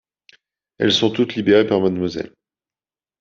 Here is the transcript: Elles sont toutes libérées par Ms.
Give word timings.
Elles 0.79 0.93
sont 0.93 1.11
toutes 1.11 1.35
libérées 1.35 1.67
par 1.67 1.79
Ms. 1.79 2.23